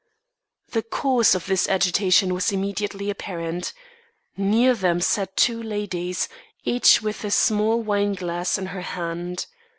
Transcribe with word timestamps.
The 0.71 0.81
cause 0.81 1.35
of 1.35 1.45
this 1.45 1.69
agitation 1.69 2.33
was 2.33 2.51
immediately 2.51 3.11
apparent. 3.11 3.71
Near 4.35 4.73
them 4.73 4.99
sat 4.99 5.37
two 5.37 5.61
ladies, 5.61 6.27
each 6.63 7.03
with 7.03 7.23
a 7.23 7.29
small 7.29 7.83
wine 7.83 8.13
glass 8.13 8.57
in 8.57 8.65
her 8.73 8.81
hand. 8.81 9.45